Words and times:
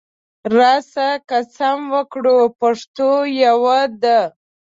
راسه 0.57 1.07
قسم 1.29 1.77
وکړو 1.93 2.37
پښتو 2.59 3.11
یوه 3.43 3.79
ده 4.01 4.19